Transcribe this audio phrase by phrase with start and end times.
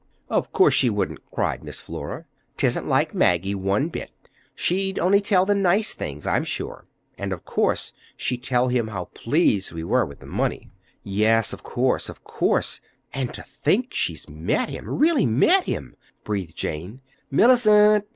[0.29, 2.25] "Of course she wouldn't," cried Miss Flora.
[2.57, 4.09] "'Tisn't like Maggie one bit!
[4.55, 6.87] She'd only tell the nice things, I'm sure.
[7.19, 10.71] And, of course, she'd tell him how pleased we were with the money!"
[11.03, 12.81] "Yes, of course, of course.
[13.13, 17.01] And to think she's met him—really met him!" breathed Jane.
[17.29, 18.05] "Mellicent!"